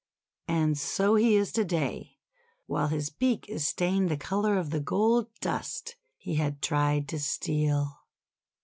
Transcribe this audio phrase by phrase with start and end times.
[0.47, 2.17] And so he is to day,
[2.65, 7.19] while his beak is stained the colour of the gold dust he had tried to
[7.19, 7.99] steal.